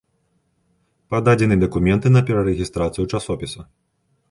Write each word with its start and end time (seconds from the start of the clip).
Пададзены 1.15 1.55
дакументы 1.65 2.07
на 2.15 2.21
перарэгістрацыю 2.31 3.09
часопіса. 3.13 3.61